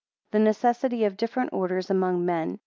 [0.31, 2.57] 24 The necessity of different orders among men.